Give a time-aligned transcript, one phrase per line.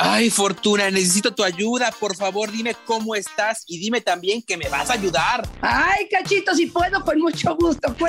[0.00, 1.90] Ay, Fortuna, necesito tu ayuda.
[1.90, 5.48] Por favor, dime cómo estás y dime también que me vas a ayudar.
[5.60, 7.96] Ay, cachito, si puedo, con mucho gusto.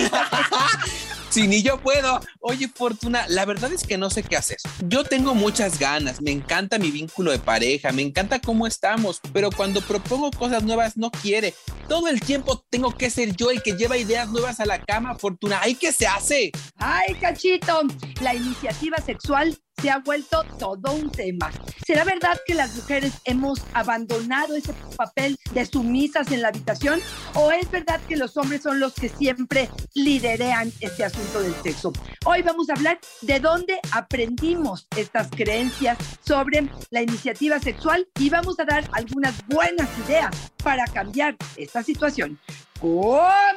[1.29, 2.19] Si ni yo puedo.
[2.39, 4.57] Oye, Fortuna, la verdad es que no sé qué hacer.
[4.87, 9.51] Yo tengo muchas ganas, me encanta mi vínculo de pareja, me encanta cómo estamos, pero
[9.51, 11.53] cuando propongo cosas nuevas no quiere.
[11.87, 15.19] Todo el tiempo tengo que ser yo el que lleva ideas nuevas a la cama,
[15.19, 15.59] Fortuna.
[15.61, 16.51] ¿Ay, qué se hace?
[16.77, 17.81] Ay, cachito,
[18.21, 21.51] la iniciativa sexual se ha vuelto todo un tema.
[21.85, 26.99] ¿Será verdad que las mujeres hemos abandonado ese papel de sumisas en la habitación?
[27.33, 31.91] ¿O es verdad que los hombres son los que siempre liderean este asunto del sexo?
[32.25, 38.59] Hoy vamos a hablar de dónde aprendimos estas creencias sobre la iniciativa sexual y vamos
[38.59, 42.37] a dar algunas buenas ideas para cambiar esta situación.
[42.79, 43.49] ¡Comenzamos!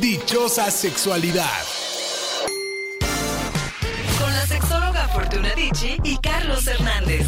[0.00, 1.64] Dichosa sexualidad.
[4.20, 7.26] Con la sexóloga Fortuna Dicci y Carlos Hernández.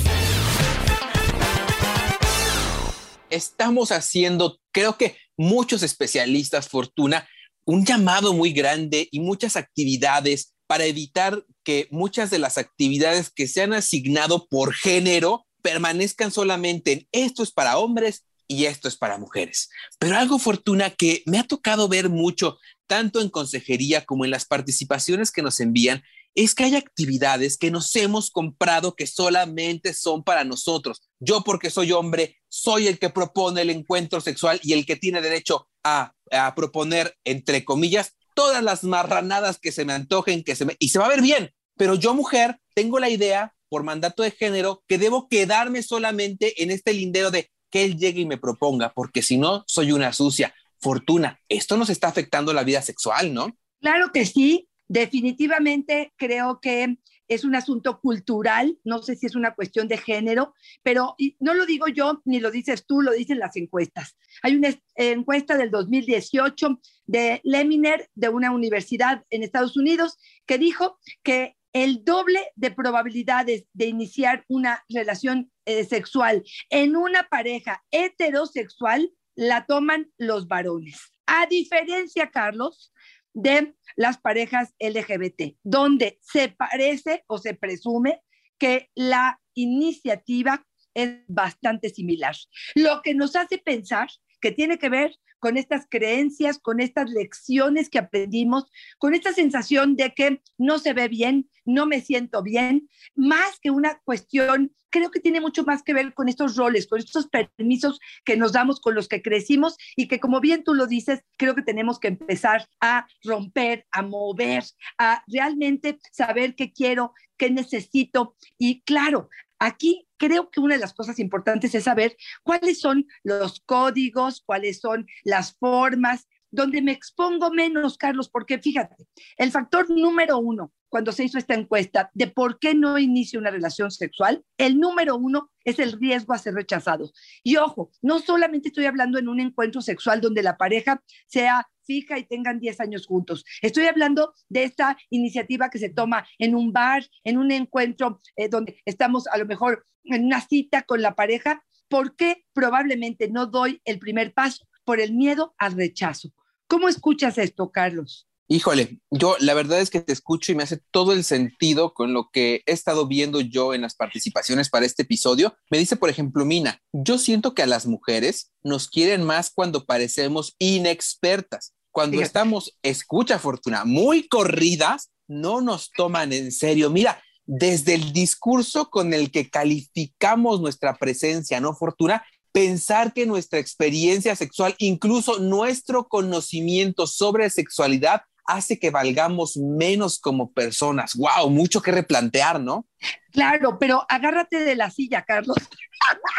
[3.29, 7.29] Estamos haciendo, creo que muchos especialistas, Fortuna,
[7.65, 13.49] un llamado muy grande y muchas actividades para evitar que muchas de las actividades que
[13.49, 18.97] se han asignado por género permanezcan solamente en esto es para hombres y esto es
[18.97, 19.71] para mujeres.
[20.01, 24.45] Pero algo, Fortuna, que me ha tocado ver mucho, tanto en consejería como en las
[24.45, 26.03] participaciones que nos envían,
[26.35, 31.01] es que hay actividades que nos hemos comprado que solamente son para nosotros.
[31.21, 35.23] Yo porque soy hombre, soy el que propone el encuentro sexual y el que tiene
[35.23, 36.13] derecho a,
[36.57, 40.77] proponer, entre comillas, todas las marranadas que se me antojen, que se me...
[40.81, 41.53] y se va a ver bien.
[41.77, 46.73] Pero yo, mujer, tengo la idea, por mandato de género, que debo quedarme solamente en
[46.73, 50.55] este lindero de que él llegue y me proponga, porque si no, soy una sucia.
[50.79, 53.57] Fortuna, esto nos está afectando la vida sexual, ¿no?
[53.81, 56.97] Claro que sí, definitivamente creo que
[57.31, 61.65] es un asunto cultural, no sé si es una cuestión de género, pero no lo
[61.65, 64.17] digo yo ni lo dices tú, lo dicen las encuestas.
[64.43, 70.99] Hay una encuesta del 2018 de Leminer de una universidad en Estados Unidos que dijo
[71.23, 79.13] que el doble de probabilidades de iniciar una relación eh, sexual en una pareja heterosexual
[79.37, 81.01] la toman los varones.
[81.27, 82.93] A diferencia, Carlos,
[83.33, 88.23] de las parejas LGBT, donde se parece o se presume
[88.59, 92.35] que la iniciativa es bastante similar.
[92.75, 94.09] Lo que nos hace pensar
[94.41, 99.97] que tiene que ver con estas creencias, con estas lecciones que aprendimos, con esta sensación
[99.97, 105.11] de que no se ve bien, no me siento bien, más que una cuestión, creo
[105.11, 108.81] que tiene mucho más que ver con estos roles, con estos permisos que nos damos
[108.81, 112.09] con los que crecimos y que como bien tú lo dices, creo que tenemos que
[112.09, 114.65] empezar a romper, a mover,
[114.99, 118.37] a realmente saber qué quiero, qué necesito.
[118.59, 119.31] Y claro,
[119.61, 122.15] Aquí creo que una de las cosas importantes es saber
[122.45, 128.97] cuáles son los códigos, cuáles son las formas, donde me expongo menos, Carlos, porque fíjate,
[129.39, 133.53] el factor número uno cuando se hizo esta encuesta de por qué no inicio una
[133.53, 137.13] relación sexual, el número uno es el riesgo a ser rechazado.
[137.45, 142.19] Y ojo, no solamente estoy hablando en un encuentro sexual donde la pareja sea fija
[142.19, 143.45] y tengan 10 años juntos.
[143.63, 148.49] Estoy hablando de esta iniciativa que se toma en un bar, en un encuentro eh,
[148.49, 151.65] donde estamos a lo mejor en una cita con la pareja.
[151.89, 154.67] ¿Por qué probablemente no doy el primer paso?
[154.85, 156.31] Por el miedo al rechazo.
[156.67, 158.29] ¿Cómo escuchas esto, Carlos?
[158.53, 162.13] Híjole, yo la verdad es que te escucho y me hace todo el sentido con
[162.13, 165.55] lo que he estado viendo yo en las participaciones para este episodio.
[165.71, 169.85] Me dice, por ejemplo, Mina, yo siento que a las mujeres nos quieren más cuando
[169.85, 171.75] parecemos inexpertas.
[171.93, 176.91] Cuando estamos, escucha Fortuna, muy corridas, no nos toman en serio.
[176.91, 182.25] Mira, desde el discurso con el que calificamos nuestra presencia, ¿no, Fortuna?
[182.53, 190.53] Pensar que nuestra experiencia sexual, incluso nuestro conocimiento sobre sexualidad, hace que valgamos menos como
[190.53, 191.17] personas.
[191.17, 191.51] ¡Wow!
[191.51, 192.87] Mucho que replantear, ¿no?
[193.33, 195.57] Claro, pero agárrate de la silla, Carlos.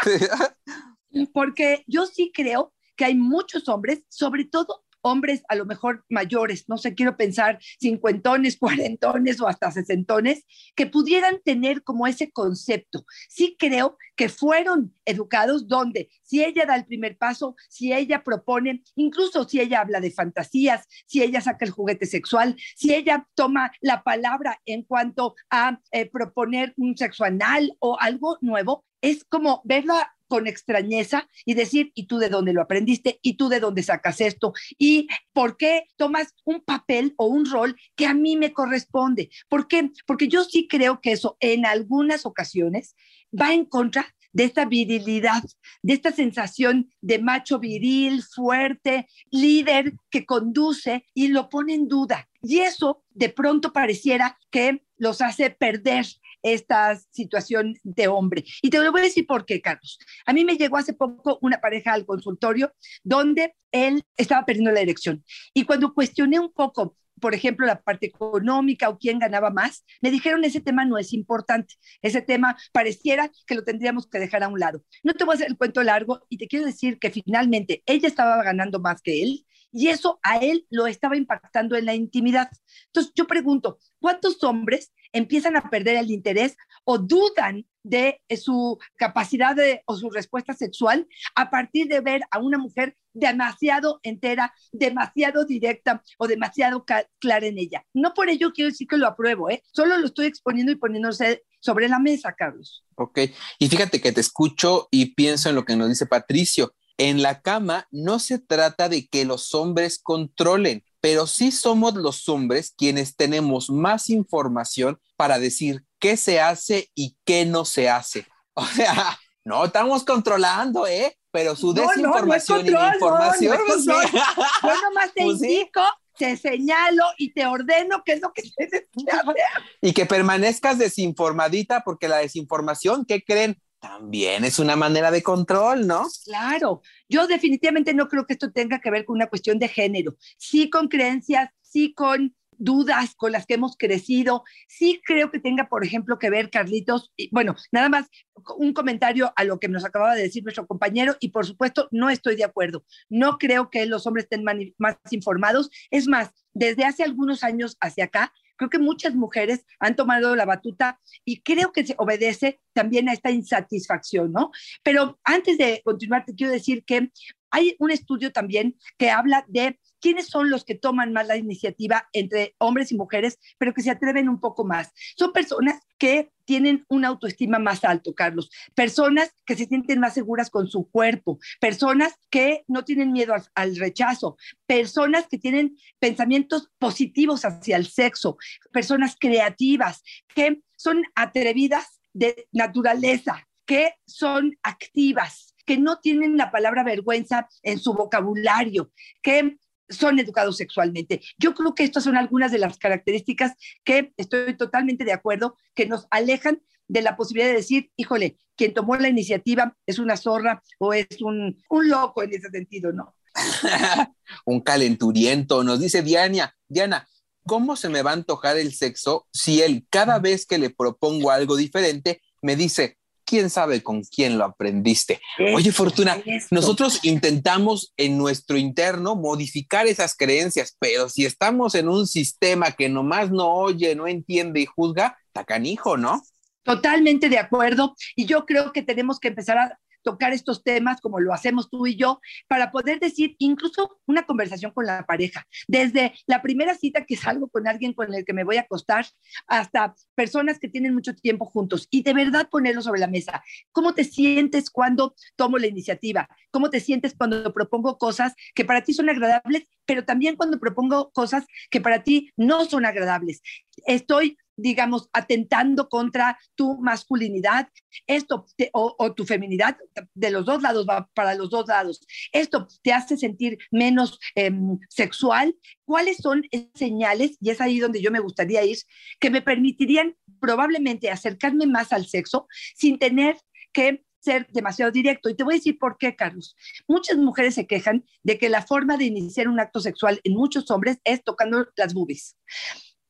[1.34, 6.68] Porque yo sí creo que hay muchos hombres, sobre todo hombres a lo mejor mayores,
[6.68, 10.44] no sé, quiero pensar cincuentones, cuarentones o hasta sesentones,
[10.74, 13.04] que pudieran tener como ese concepto.
[13.28, 18.82] Sí creo que fueron educados donde si ella da el primer paso, si ella propone,
[18.96, 23.72] incluso si ella habla de fantasías, si ella saca el juguete sexual, si ella toma
[23.80, 29.60] la palabra en cuanto a eh, proponer un sexo anal o algo nuevo, es como
[29.64, 33.18] verla con extrañeza y decir, ¿y tú de dónde lo aprendiste?
[33.20, 34.54] ¿Y tú de dónde sacas esto?
[34.78, 39.28] ¿Y por qué tomas un papel o un rol que a mí me corresponde?
[39.50, 39.90] ¿Por qué?
[40.06, 42.96] Porque yo sí creo que eso en algunas ocasiones
[43.38, 45.42] va en contra de esta virilidad,
[45.82, 52.26] de esta sensación de macho viril, fuerte, líder que conduce y lo pone en duda.
[52.40, 56.06] Y eso de pronto pareciera que los hace perder
[56.42, 58.44] esta situación de hombre.
[58.62, 59.98] Y te lo voy a decir por qué, Carlos.
[60.26, 62.72] A mí me llegó hace poco una pareja al consultorio
[63.02, 65.24] donde él estaba perdiendo la erección.
[65.54, 70.10] Y cuando cuestioné un poco por ejemplo, la parte económica o quién ganaba más, me
[70.10, 74.48] dijeron ese tema no es importante, ese tema pareciera que lo tendríamos que dejar a
[74.48, 74.82] un lado.
[75.04, 78.08] No te voy a hacer el cuento largo y te quiero decir que finalmente ella
[78.08, 82.50] estaba ganando más que él y eso a él lo estaba impactando en la intimidad.
[82.86, 89.56] Entonces yo pregunto, ¿cuántos hombres empiezan a perder el interés o dudan de su capacidad
[89.56, 95.44] de, o su respuesta sexual a partir de ver a una mujer demasiado entera, demasiado
[95.44, 96.84] directa o demasiado
[97.18, 97.84] clara en ella.
[97.92, 99.62] No por ello quiero decir que lo apruebo, ¿eh?
[99.72, 102.84] solo lo estoy exponiendo y poniéndose sobre la mesa, Carlos.
[102.96, 103.20] Ok,
[103.58, 106.74] y fíjate que te escucho y pienso en lo que nos dice Patricio.
[106.98, 112.28] En la cama no se trata de que los hombres controlen, pero sí somos los
[112.28, 118.26] hombres quienes tenemos más información para decir qué se hace y qué no se hace.
[118.54, 121.16] O sea, no estamos controlando, ¿eh?
[121.30, 123.58] Pero su desinformación y información.
[123.66, 125.80] Pues yo nomás te pues indico,
[126.18, 129.34] te señalo y te ordeno qué es lo que tienes que hacer.
[129.80, 133.58] Y que permanezcas desinformadita, porque la desinformación, ¿qué creen?
[133.82, 136.06] También es una manera de control, ¿no?
[136.24, 140.14] Claro, yo definitivamente no creo que esto tenga que ver con una cuestión de género,
[140.38, 144.44] sí con creencias, sí con dudas con las que hemos crecido.
[144.68, 148.08] Sí creo que tenga, por ejemplo, que ver, Carlitos, y, bueno, nada más
[148.56, 152.08] un comentario a lo que nos acababa de decir nuestro compañero y por supuesto no
[152.08, 152.84] estoy de acuerdo.
[153.08, 154.44] No creo que los hombres estén
[154.78, 155.70] más informados.
[155.90, 160.44] Es más, desde hace algunos años hacia acá, creo que muchas mujeres han tomado la
[160.44, 164.50] batuta y creo que se obedece también a esta insatisfacción, ¿no?
[164.82, 167.10] Pero antes de continuar, te quiero decir que
[167.50, 172.08] hay un estudio también que habla de quiénes son los que toman más la iniciativa
[172.12, 174.92] entre hombres y mujeres, pero que se atreven un poco más.
[175.16, 178.50] Son personas que tienen una autoestima más alto, Carlos.
[178.74, 183.76] Personas que se sienten más seguras con su cuerpo, personas que no tienen miedo al,
[183.76, 188.36] rechazo, personas que tienen pensamientos positivos hacia el sexo,
[188.72, 190.02] personas creativas,
[190.34, 197.78] que son atrevidas de naturaleza, que son activas, que no tienen la palabra vergüenza en
[197.78, 198.90] su vocabulario,
[199.22, 199.56] que
[199.92, 201.20] son educados sexualmente.
[201.38, 203.52] Yo creo que estas son algunas de las características
[203.84, 208.74] que estoy totalmente de acuerdo, que nos alejan de la posibilidad de decir, híjole, quien
[208.74, 213.14] tomó la iniciativa es una zorra o es un, un loco en ese sentido, ¿no?
[214.44, 217.08] un calenturiento, nos dice Diana, Diana,
[217.46, 221.30] ¿cómo se me va a antojar el sexo si él cada vez que le propongo
[221.30, 222.98] algo diferente me dice,
[223.32, 225.18] quién sabe con quién lo aprendiste.
[225.54, 232.06] Oye, Fortuna, nosotros intentamos en nuestro interno modificar esas creencias, pero si estamos en un
[232.06, 236.22] sistema que nomás no oye, no entiende y juzga, tacanijo, ¿no?
[236.62, 237.94] Totalmente de acuerdo.
[238.16, 241.86] Y yo creo que tenemos que empezar a tocar estos temas como lo hacemos tú
[241.86, 247.04] y yo, para poder decir incluso una conversación con la pareja, desde la primera cita
[247.04, 249.06] que salgo con alguien con el que me voy a acostar,
[249.46, 253.42] hasta personas que tienen mucho tiempo juntos y de verdad ponerlo sobre la mesa.
[253.72, 256.28] ¿Cómo te sientes cuando tomo la iniciativa?
[256.50, 261.10] ¿Cómo te sientes cuando propongo cosas que para ti son agradables, pero también cuando propongo
[261.12, 263.42] cosas que para ti no son agradables?
[263.86, 267.68] Estoy digamos, atentando contra tu masculinidad,
[268.06, 269.76] esto o, tu feminidad,
[270.14, 272.06] de los dos lados, va para los dos lados.
[272.32, 275.54] Esto te hace sentir menos em, sexual.
[275.84, 276.42] ¿Cuáles son
[276.74, 278.78] señales, y es ahí donde yo me gustaría ir,
[279.20, 283.36] que me permitirían probablemente acercarme más al sexo sin tener
[283.72, 285.28] que ser demasiado directo.
[285.28, 286.56] Y te voy a decir por qué, Carlos.
[286.86, 290.70] Muchas mujeres se quejan de que la forma de iniciar un acto sexual en muchos
[290.70, 292.36] hombres es tocando las boobies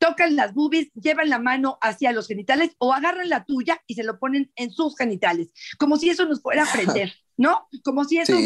[0.03, 4.03] tocan las boobies, llevan la mano hacia los genitales o agarran la tuya y se
[4.03, 7.69] lo ponen en sus genitales, como si eso nos fuera a prender, ¿no?
[7.85, 8.37] Como si eso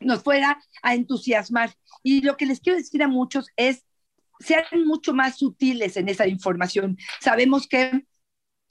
[0.00, 1.74] nos fuera a entusiasmar.
[2.02, 3.86] Y lo que les quiero decir a muchos es,
[4.40, 6.98] sean mucho más sutiles en esa información.
[7.18, 8.04] Sabemos que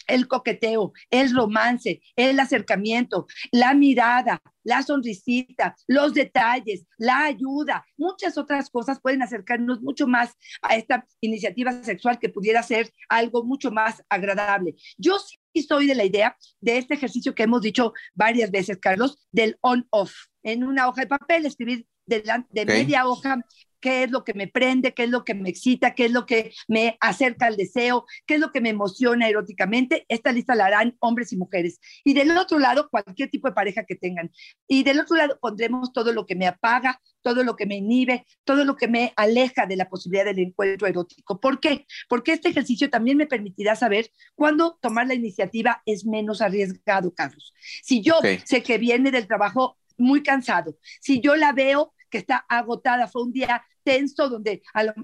[0.07, 8.37] el coqueteo, el romance, el acercamiento, la mirada, la sonrisita, los detalles, la ayuda, muchas
[8.37, 13.71] otras cosas pueden acercarnos mucho más a esta iniciativa sexual que pudiera ser algo mucho
[13.71, 14.75] más agradable.
[14.97, 19.27] Yo sí soy de la idea de este ejercicio que hemos dicho varias veces, Carlos,
[19.31, 20.13] del on-off.
[20.43, 23.39] En una hoja de papel, escribir de, de media hoja
[23.83, 26.25] qué es lo que me prende, qué es lo que me excita, qué es lo
[26.25, 30.05] que me acerca al deseo, qué es lo que me emociona eróticamente.
[30.07, 31.81] Esta lista la harán hombres y mujeres.
[32.05, 34.31] Y del otro lado, cualquier tipo de pareja que tengan.
[34.69, 38.25] Y del otro lado pondremos todo lo que me apaga, todo lo que me inhibe,
[38.45, 41.41] todo lo que me aleja de la posibilidad del encuentro erótico.
[41.41, 41.85] ¿Por qué?
[42.07, 47.53] Porque este ejercicio también me permitirá saber cuándo tomar la iniciativa es menos arriesgado, Carlos.
[47.83, 52.45] Si yo sé que viene del trabajo muy cansado, si yo la veo que está
[52.47, 54.61] agotada, fue un día tenso, donde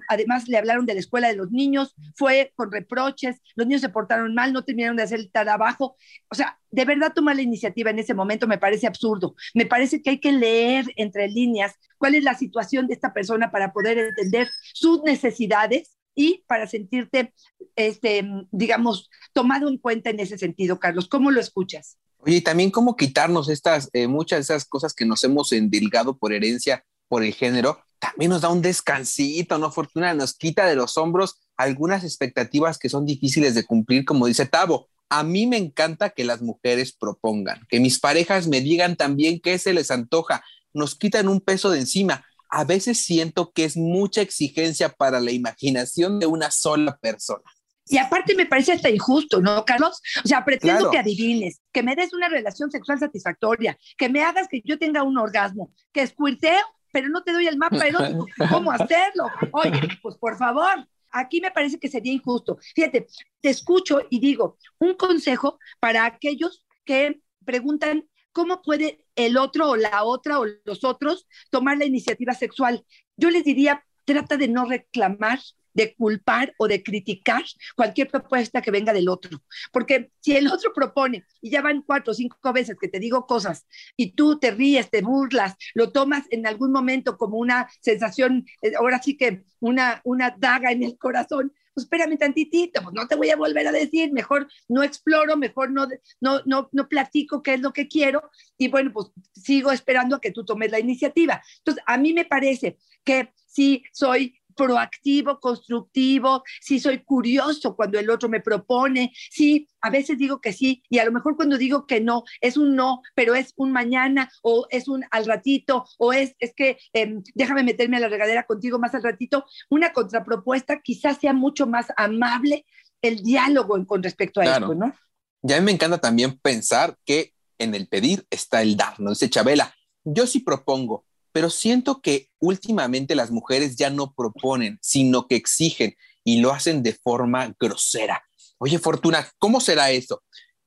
[0.07, 3.89] además le hablaron de la escuela de los niños, fue con reproches, los niños se
[3.89, 5.95] portaron mal, no terminaron de hacer el trabajo.
[6.29, 9.35] O sea, de verdad tomar la iniciativa en ese momento me parece absurdo.
[9.53, 13.51] Me parece que hay que leer entre líneas cuál es la situación de esta persona
[13.51, 17.33] para poder entender sus necesidades y para sentirte,
[17.75, 21.07] este, digamos, tomado en cuenta en ese sentido, Carlos.
[21.07, 21.97] ¿Cómo lo escuchas?
[22.19, 26.17] Oye, y también cómo quitarnos estas, eh, muchas de esas cosas que nos hemos endilgado
[26.17, 29.71] por herencia, por el género, también nos da un descansito, ¿no?
[29.71, 34.45] Fortuna nos quita de los hombros algunas expectativas que son difíciles de cumplir, como dice
[34.45, 34.87] Tavo.
[35.09, 39.57] A mí me encanta que las mujeres propongan, que mis parejas me digan también qué
[39.57, 42.25] se les antoja, nos quitan un peso de encima.
[42.49, 47.43] A veces siento que es mucha exigencia para la imaginación de una sola persona.
[47.89, 49.99] Y aparte me parece hasta injusto, ¿no, Carlos?
[50.23, 54.47] O sea, pretendo que adivines, que me des una relación sexual satisfactoria, que me hagas
[54.47, 58.25] que yo tenga un orgasmo, que escuirteo pero no te doy el mapa erótico.
[58.49, 59.29] ¿Cómo hacerlo?
[59.51, 62.57] Oye, pues por favor, aquí me parece que sería injusto.
[62.75, 63.07] Fíjate,
[63.41, 69.75] te escucho y digo, un consejo para aquellos que preguntan cómo puede el otro o
[69.75, 72.85] la otra o los otros tomar la iniciativa sexual.
[73.17, 75.39] Yo les diría, trata de no reclamar,
[75.73, 77.43] de culpar o de criticar
[77.75, 79.41] cualquier propuesta que venga del otro.
[79.71, 83.25] Porque si el otro propone y ya van cuatro o cinco veces que te digo
[83.25, 88.45] cosas y tú te ríes, te burlas, lo tomas en algún momento como una sensación,
[88.61, 93.07] eh, ahora sí que una, una daga en el corazón, pues espérame tantitito, pues no
[93.07, 95.87] te voy a volver a decir, mejor no exploro, mejor no,
[96.19, 100.21] no, no, no platico qué es lo que quiero y bueno, pues sigo esperando a
[100.21, 101.41] que tú tomes la iniciativa.
[101.59, 108.09] Entonces, a mí me parece que si soy proactivo, constructivo, si soy curioso cuando el
[108.09, 111.87] otro me propone, si a veces digo que sí y a lo mejor cuando digo
[111.87, 116.11] que no es un no, pero es un mañana o es un al ratito o
[116.11, 120.81] es, es que em, déjame meterme a la regadera contigo más al ratito, una contrapropuesta
[120.81, 122.65] quizás sea mucho más amable
[123.01, 124.93] el diálogo con respecto a esto, ¿no?
[125.41, 129.11] Ya a mí me encanta también pensar que en el pedir está el dar, ¿no?
[129.11, 129.73] Dice Chabela,
[130.03, 131.05] yo sí propongo,
[131.39, 136.83] pero siento que últimamente las mujeres ya no proponen, sino que exigen y lo hacen
[136.83, 138.21] de forma grosera.
[138.57, 140.21] Oye, Fortuna, ¿cómo será eso?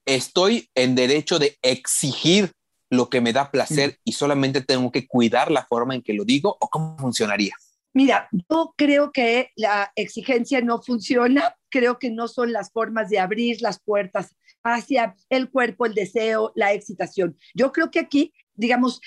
[0.07, 2.53] ¿Estoy en derecho de exigir
[2.89, 6.25] lo que me da placer y solamente tengo que cuidar la forma en que lo
[6.25, 7.55] digo o cómo funcionaría?
[7.93, 13.19] Mira, yo creo que la exigencia no funciona, creo que no son las formas de
[13.19, 17.37] abrir las puertas hacia el cuerpo, el deseo, la excitación.
[17.53, 19.03] Yo creo que aquí, digamos,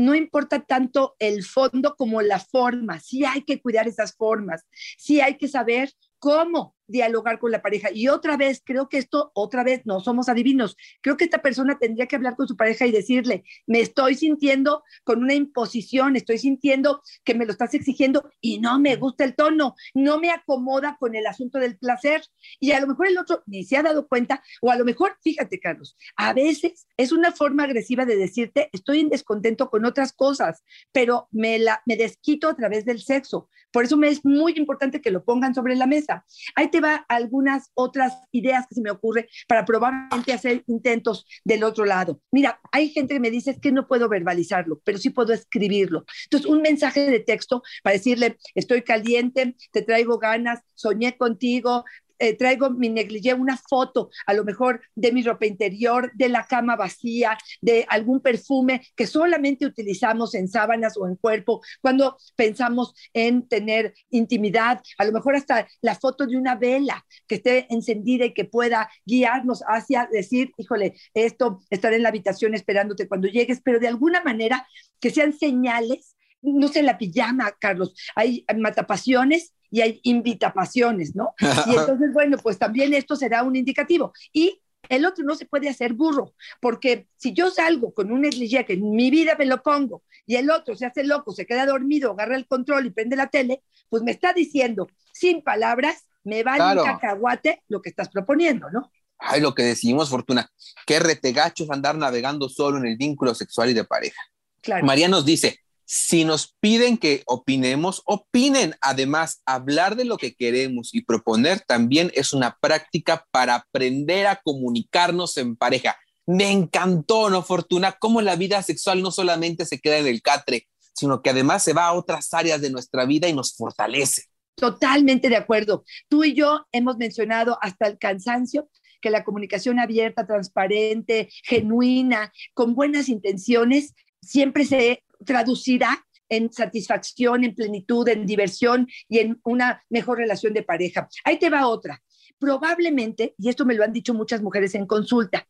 [0.00, 3.00] no importa tanto el fondo como la forma.
[3.00, 4.66] Sí hay que cuidar esas formas,
[4.98, 7.90] sí hay que saber cómo dialogar con la pareja.
[7.92, 10.76] Y otra vez, creo que esto, otra vez, no somos adivinos.
[11.00, 14.82] Creo que esta persona tendría que hablar con su pareja y decirle, me estoy sintiendo
[15.04, 19.34] con una imposición, estoy sintiendo que me lo estás exigiendo y no me gusta el
[19.34, 22.22] tono, no me acomoda con el asunto del placer.
[22.58, 25.16] Y a lo mejor el otro ni se ha dado cuenta, o a lo mejor,
[25.22, 30.12] fíjate, Carlos, a veces es una forma agresiva de decirte, estoy en descontento con otras
[30.12, 33.48] cosas, pero me, la, me desquito a través del sexo.
[33.72, 36.24] Por eso me es muy importante que lo pongan sobre la mesa.
[36.54, 36.70] Ahí
[37.08, 42.20] algunas otras ideas que se me ocurre para probablemente hacer intentos del otro lado.
[42.30, 46.04] Mira, hay gente que me dice que no puedo verbalizarlo, pero sí puedo escribirlo.
[46.24, 51.84] Entonces, un mensaje de texto para decirle, estoy caliente, te traigo ganas, soñé contigo,
[52.20, 56.44] eh, traigo mi negligé, una foto, a lo mejor de mi ropa interior, de la
[56.44, 62.94] cama vacía, de algún perfume que solamente utilizamos en sábanas o en cuerpo, cuando pensamos
[63.14, 68.26] en tener intimidad, a lo mejor hasta la foto de una vela que esté encendida
[68.26, 73.62] y que pueda guiarnos hacia decir, híjole, esto estará en la habitación esperándote cuando llegues,
[73.64, 74.66] pero de alguna manera
[75.00, 81.34] que sean señales no sé, la pijama, Carlos, hay matapasiones y hay invitapasiones, ¿no?
[81.38, 81.44] Y
[81.76, 84.12] entonces, bueno, pues también esto será un indicativo.
[84.32, 88.64] Y el otro no se puede hacer burro, porque si yo salgo con un negligé
[88.64, 91.66] que en mi vida me lo pongo y el otro se hace loco, se queda
[91.66, 96.42] dormido, agarra el control y prende la tele, pues me está diciendo sin palabras, me
[96.42, 96.82] vale Claro.
[96.82, 98.90] un cacahuate lo que estás proponiendo, ¿no?
[99.18, 100.50] Ay, lo que decimos, Fortuna,
[100.86, 104.20] qué retegachos andar navegando solo en el vínculo sexual y de pareja.
[104.62, 104.84] Claro.
[104.86, 105.60] María nos dice,
[105.92, 108.76] si nos piden que opinemos, opinen.
[108.80, 114.40] Además, hablar de lo que queremos y proponer también es una práctica para aprender a
[114.40, 115.98] comunicarnos en pareja.
[116.26, 117.96] Me encantó, ¿no, Fortuna?
[117.98, 121.72] Cómo la vida sexual no solamente se queda en el catre, sino que además se
[121.72, 124.26] va a otras áreas de nuestra vida y nos fortalece.
[124.54, 125.82] Totalmente de acuerdo.
[126.08, 128.70] Tú y yo hemos mencionado hasta el cansancio
[129.02, 137.54] que la comunicación abierta, transparente, genuina, con buenas intenciones, siempre se traducirá en satisfacción, en
[137.54, 141.08] plenitud, en diversión y en una mejor relación de pareja.
[141.24, 142.02] Ahí te va otra.
[142.38, 145.46] Probablemente, y esto me lo han dicho muchas mujeres en consulta,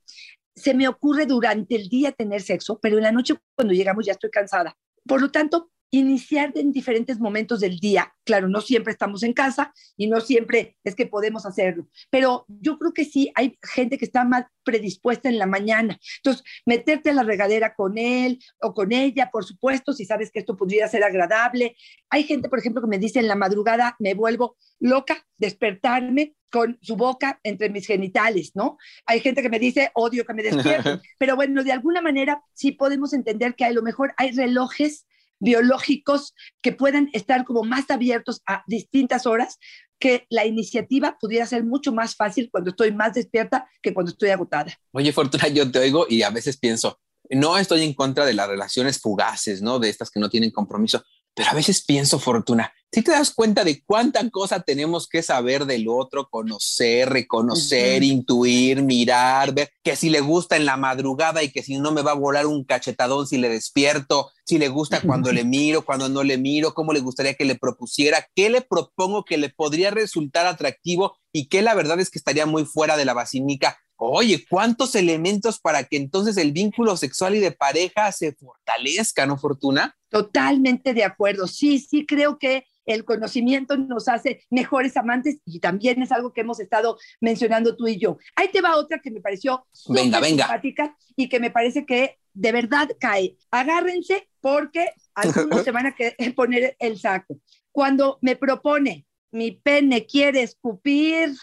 [0.55, 4.13] se me ocurre durante el día tener sexo, pero en la noche cuando llegamos ya
[4.13, 4.77] estoy cansada.
[5.07, 8.13] Por lo tanto, iniciar en diferentes momentos del día.
[8.25, 12.79] Claro, no siempre estamos en casa y no siempre es que podemos hacerlo, pero yo
[12.79, 15.99] creo que sí hay gente que está más predispuesta en la mañana.
[16.19, 20.39] Entonces, meterte a la regadera con él o con ella, por supuesto, si sabes que
[20.39, 21.77] esto podría ser agradable.
[22.09, 26.79] Hay gente, por ejemplo, que me dice en la madrugada me vuelvo loca, despertarme con
[26.83, 28.77] su boca entre mis genitales, ¿no?
[29.07, 32.73] Hay gente que me dice odio que me despierten, pero bueno, de alguna manera sí
[32.73, 35.07] podemos entender que a lo mejor hay relojes
[35.41, 39.59] biológicos que puedan estar como más abiertos a distintas horas,
[39.99, 44.31] que la iniciativa pudiera ser mucho más fácil cuando estoy más despierta que cuando estoy
[44.31, 44.73] agotada.
[44.93, 48.49] Oye, Fortuna, yo te oigo y a veces pienso, no estoy en contra de las
[48.49, 49.79] relaciones fugaces, ¿no?
[49.79, 51.05] De estas que no tienen compromiso,
[51.41, 55.65] pero a veces pienso, Fortuna, si te das cuenta de cuánta cosa tenemos que saber
[55.65, 61.51] del otro, conocer, reconocer, intuir, mirar, ver que si le gusta en la madrugada y
[61.51, 65.01] que si no me va a volar un cachetadón si le despierto, si le gusta
[65.01, 68.61] cuando le miro, cuando no le miro, cómo le gustaría que le propusiera, qué le
[68.61, 72.99] propongo que le podría resultar atractivo y qué la verdad es que estaría muy fuera
[72.99, 73.79] de la basílica.
[74.03, 79.37] Oye, ¿cuántos elementos para que entonces el vínculo sexual y de pareja se fortalezca, no,
[79.37, 79.95] Fortuna?
[80.09, 81.47] Totalmente de acuerdo.
[81.47, 86.41] Sí, sí, creo que el conocimiento nos hace mejores amantes y también es algo que
[86.41, 88.17] hemos estado mencionando tú y yo.
[88.37, 90.45] Ahí te va otra que me pareció Venga, venga.
[90.45, 93.37] simpática y que me parece que de verdad cae.
[93.51, 95.95] Agárrense porque algunos se van a
[96.35, 97.39] poner el saco.
[97.71, 101.35] Cuando me propone, mi pene quiere escupir,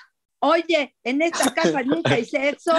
[0.48, 2.74] oye, en esta casa nunca hay sexo,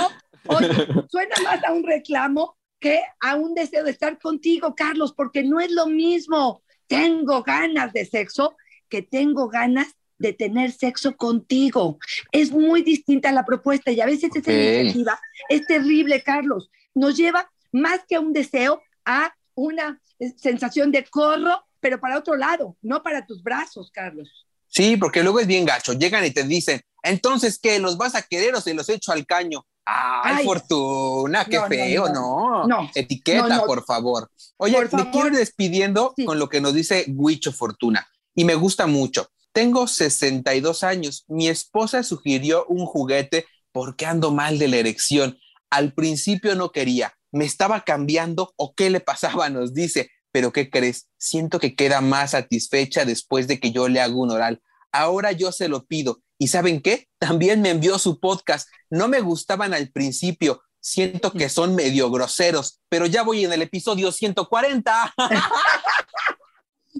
[0.46, 5.42] oye, suena más a un reclamo que a un deseo de estar contigo, Carlos, porque
[5.42, 6.62] no es lo mismo.
[6.87, 8.57] Tengo ganas de sexo
[8.88, 11.98] que tengo ganas de tener sexo contigo.
[12.33, 14.57] Es muy distinta la propuesta y a veces esa Ok.
[14.57, 16.70] iniciativa es terrible, Carlos.
[16.94, 20.00] Nos lleva más que a un deseo a una
[20.37, 24.46] sensación de corro, pero para otro lado, no para tus brazos, Carlos.
[24.78, 25.92] Sí, porque luego es bien gacho.
[25.92, 27.80] Llegan y te dicen, entonces, ¿qué?
[27.80, 29.66] ¿Los vas a querer o se los echo al caño?
[29.84, 30.44] Ay, Ay.
[30.44, 32.66] Fortuna, qué No, feo, no.
[32.68, 32.88] no.
[32.94, 33.64] Etiqueta, No, no.
[33.66, 34.30] por favor.
[34.56, 36.24] Oye, Por me quiero ir despidiendo Sí.
[36.24, 39.28] con lo que nos dice Huicho Fortuna y me gusta mucho.
[39.52, 41.24] Tengo 62 años.
[41.26, 45.38] Mi esposa sugirió un juguete porque ando mal de la erección.
[45.70, 50.08] Al principio no quería, me estaba cambiando o qué le pasaba, nos dice.
[50.30, 51.08] Pero ¿qué crees?
[51.16, 54.60] Siento que queda más satisfecha después de que yo le hago un oral.
[54.92, 56.22] Ahora yo se lo pido.
[56.38, 57.09] ¿Y saben qué?
[57.18, 58.68] También me envió su podcast.
[58.90, 60.62] No me gustaban al principio.
[60.81, 65.14] Siento que son medio groseros, pero ya voy en el episodio 140.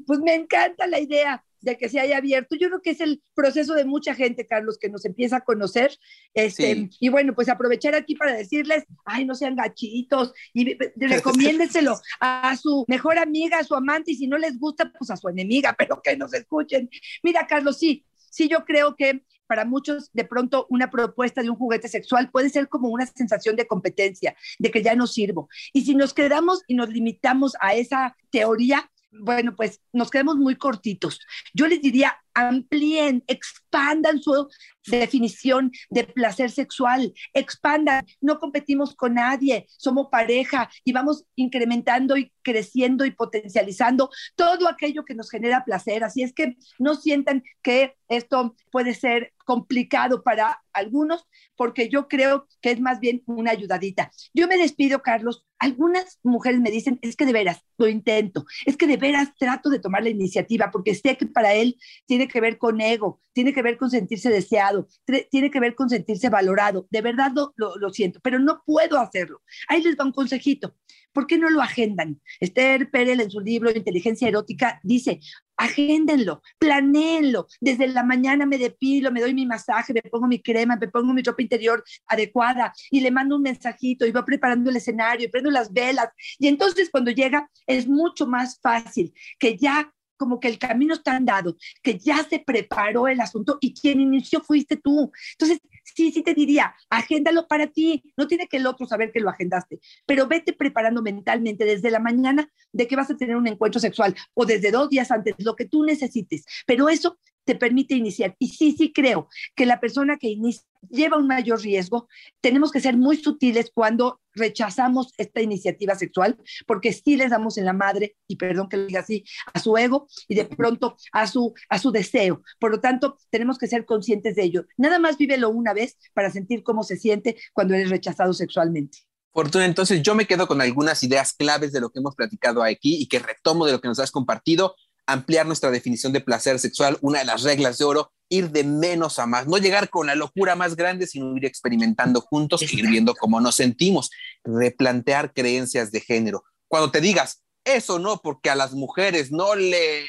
[0.07, 2.57] Pues me encanta la idea de que se haya abierto.
[2.57, 5.97] Yo creo que es el proceso de mucha gente, Carlos, que nos empieza a conocer.
[6.35, 6.91] Este, Sí.
[7.01, 12.85] Y bueno, pues aprovechar aquí para decirles, ay, no sean gachitos y recomiéndenselo a su
[12.89, 16.03] mejor amiga, a su amante, y si no les gusta, pues a su enemiga, pero
[16.03, 16.91] que nos escuchen.
[17.23, 21.57] Mira, Carlos, sí, sí, yo creo que para muchos de pronto una propuesta de un
[21.57, 25.49] juguete sexual puede ser como una sensación de competencia, de que ya no sirvo.
[25.73, 30.57] Y si nos quedamos y nos limitamos a esa teoría, bueno, pues nos quedamos muy
[30.57, 31.21] cortitos.
[31.55, 34.49] Yo les diría, amplíen, expandan su
[34.87, 42.33] definición de placer sexual, expandan, no competimos con nadie, somos pareja y vamos incrementando y
[42.43, 46.05] creciendo y potencializando todo aquello que nos genera placer.
[46.05, 52.47] Así es que no sientan que esto puede ser complicado para algunos, porque yo creo
[52.61, 54.11] que es más bien una ayudadita.
[54.35, 55.45] Yo me despido, Carlos.
[55.59, 59.71] Algunas mujeres me dicen, es que de veras, lo intento, es que de veras trato
[59.71, 63.53] de tomar la iniciativa, porque sé que para él tiene que ver con ego, tiene
[63.53, 64.87] que ver con sentirse deseado,
[65.31, 66.87] tiene que ver con sentirse valorado.
[66.91, 69.43] De verdad lo, lo, lo siento, pero no puedo hacerlo.
[69.69, 70.75] Ahí les va un consejito.
[71.13, 72.21] ¿Por qué no lo agendan?
[72.39, 75.21] Esther Perel en su libro Inteligencia Erótica dice,
[75.57, 77.49] agéndenlo, planéenlo.
[77.61, 81.13] Desde la mañana me depilo, me doy mi masaje, me pongo mi crema, me pongo
[81.13, 85.31] mi ropa interior adecuada y le mando un mensajito y va preparando el escenario y
[85.31, 86.09] prendo las velas.
[86.39, 91.17] Y entonces cuando llega es mucho más fácil que ya como que el camino está
[91.17, 95.11] andado, que ya se preparó el asunto y quien inició fuiste tú.
[95.33, 99.21] Entonces, sí, sí te diría, agéndalo para ti, no tiene que el otro saber que
[99.21, 103.47] lo agendaste, pero vete preparando mentalmente desde la mañana de que vas a tener un
[103.47, 107.95] encuentro sexual o desde dos días antes, lo que tú necesites, pero eso te permite
[107.95, 108.37] iniciar.
[108.39, 112.09] Y sí, sí creo que la persona que inicia lleva un mayor riesgo.
[112.41, 116.37] Tenemos que ser muy sutiles cuando rechazamos esta iniciativa sexual,
[116.67, 119.77] porque sí les damos en la madre, y perdón que lo diga así, a su
[119.77, 122.43] ego y de pronto a su, a su deseo.
[122.59, 124.67] Por lo tanto, tenemos que ser conscientes de ello.
[124.77, 128.99] Nada más vívelo una vez para sentir cómo se siente cuando eres rechazado sexualmente.
[129.33, 132.97] Fortuna, entonces yo me quedo con algunas ideas claves de lo que hemos platicado aquí
[133.01, 134.75] y que retomo de lo que nos has compartido
[135.07, 139.19] ampliar nuestra definición de placer sexual, una de las reglas de oro, ir de menos
[139.19, 143.15] a más, no llegar con la locura más grande, sino ir experimentando juntos, ir viendo
[143.15, 144.11] cómo nos sentimos,
[144.45, 146.45] replantear creencias de género.
[146.69, 150.07] Cuando te digas, eso no, porque a las mujeres no le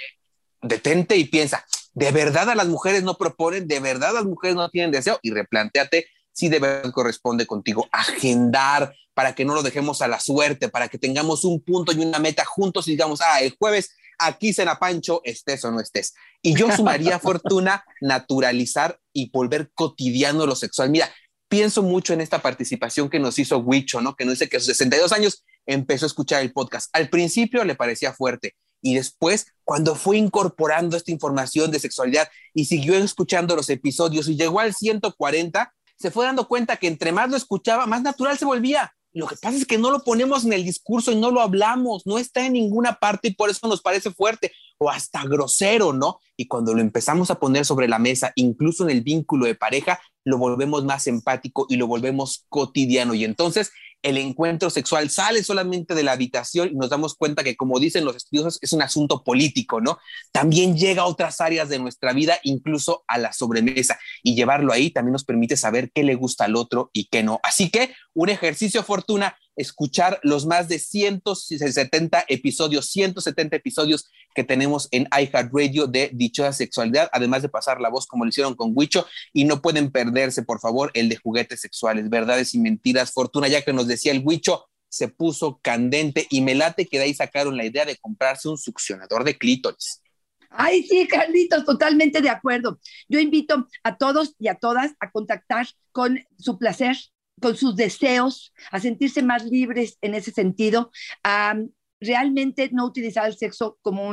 [0.62, 4.70] detente y piensa, de verdad a las mujeres no proponen, de verdad las mujeres no
[4.70, 10.02] tienen deseo y replanteate si de verdad corresponde contigo, agendar para que no lo dejemos
[10.02, 13.42] a la suerte, para que tengamos un punto y una meta juntos y digamos, ah,
[13.42, 16.14] el jueves aquí cena Pancho, estés o no estés.
[16.42, 20.90] Y yo sumaría fortuna, naturalizar y volver cotidiano lo sexual.
[20.90, 21.10] Mira,
[21.48, 24.16] pienso mucho en esta participación que nos hizo Huicho, ¿no?
[24.16, 26.90] Que nos dice que a sus 62 años empezó a escuchar el podcast.
[26.94, 32.66] Al principio le parecía fuerte y después, cuando fue incorporando esta información de sexualidad y
[32.66, 37.30] siguió escuchando los episodios y llegó al 140, se fue dando cuenta que entre más
[37.30, 38.94] lo escuchaba, más natural se volvía.
[39.12, 42.06] Lo que pasa es que no lo ponemos en el discurso y no lo hablamos,
[42.06, 46.20] no está en ninguna parte y por eso nos parece fuerte o hasta grosero, ¿no?
[46.38, 50.00] Y cuando lo empezamos a poner sobre la mesa, incluso en el vínculo de pareja,
[50.24, 53.14] lo volvemos más empático y lo volvemos cotidiano.
[53.14, 57.56] Y entonces el encuentro sexual sale solamente de la habitación y nos damos cuenta que,
[57.56, 59.98] como dicen los estudiosos, es un asunto político, ¿no?
[60.32, 64.92] También llega a otras áreas de nuestra vida, incluso a la sobremesa, y llevarlo ahí
[64.92, 67.40] también nos permite saber qué le gusta al otro y qué no.
[67.44, 74.88] Así que un ejercicio fortuna escuchar los más de 170 episodios, 170 episodios que tenemos
[74.92, 79.06] en iHeartRadio de Dichosa Sexualidad, además de pasar la voz como lo hicieron con Huicho,
[79.34, 83.12] y no pueden perderse, por favor, el de juguetes sexuales, verdades y mentiras.
[83.12, 87.04] Fortuna, ya que nos decía el Huicho, se puso candente y me late que de
[87.04, 90.02] ahí sacaron la idea de comprarse un succionador de clítoris.
[90.50, 92.80] Ay, sí, Carlitos, totalmente de acuerdo.
[93.08, 96.96] Yo invito a todos y a todas a contactar con su placer
[97.42, 100.92] con sus deseos, a sentirse más libres en ese sentido,
[101.24, 101.56] a
[102.00, 104.10] realmente no utilizar el sexo como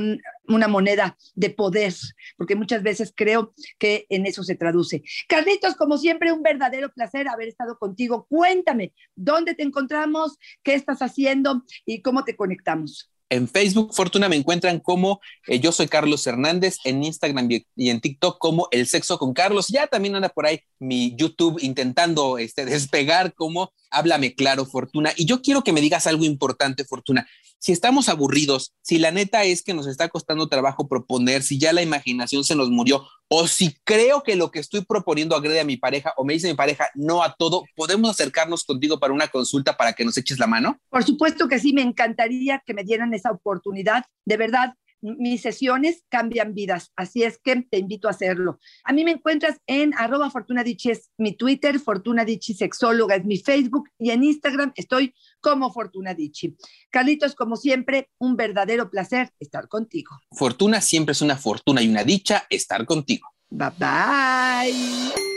[0.48, 1.94] una moneda de poder,
[2.36, 5.02] porque muchas veces creo que en eso se traduce.
[5.28, 8.26] Carlitos, como siempre, un verdadero placer haber estado contigo.
[8.28, 10.38] Cuéntame, ¿dónde te encontramos?
[10.62, 11.62] ¿Qué estás haciendo?
[11.84, 13.10] ¿Y cómo te conectamos?
[13.28, 18.00] En Facebook, Fortuna, me encuentran como eh, yo soy Carlos Hernández, en Instagram y en
[18.00, 19.66] TikTok como El Sexo con Carlos.
[19.68, 25.12] Ya también anda por ahí mi YouTube intentando este, despegar como Háblame Claro, Fortuna.
[25.16, 27.26] Y yo quiero que me digas algo importante, Fortuna
[27.66, 31.72] si estamos aburridos, si la neta es que nos está costando trabajo proponer, si ya
[31.72, 35.64] la imaginación se nos murió, o si creo que lo que estoy proponiendo agrede a
[35.64, 39.26] mi pareja o me dice mi pareja no a todo, ¿podemos acercarnos contigo para una
[39.26, 40.78] consulta para que nos eches la mano?
[40.90, 44.04] Por supuesto que sí, me encantaría que me dieran esa oportunidad.
[44.24, 44.74] De verdad,
[45.18, 48.58] mis sesiones cambian vidas, así es que te invito a hacerlo.
[48.84, 53.38] A mí me encuentras en arroba Fortuna es mi Twitter, Fortuna Dichi Sexóloga es mi
[53.38, 56.56] Facebook y en Instagram estoy como Fortuna Dichi.
[56.90, 60.16] Carlitos, como siempre, un verdadero placer estar contigo.
[60.32, 63.28] Fortuna siempre es una fortuna y una dicha estar contigo.
[63.48, 65.35] Bye bye.